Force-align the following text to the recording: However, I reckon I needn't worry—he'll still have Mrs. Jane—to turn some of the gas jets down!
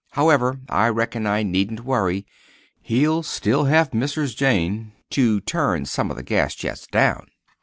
However, 0.13 0.59
I 0.67 0.87
reckon 0.89 1.27
I 1.27 1.43
needn't 1.43 1.85
worry—he'll 1.85 3.21
still 3.21 3.65
have 3.65 3.91
Mrs. 3.91 4.35
Jane—to 4.35 5.41
turn 5.41 5.85
some 5.85 6.09
of 6.09 6.17
the 6.17 6.23
gas 6.23 6.55
jets 6.55 6.87
down! 6.87 7.27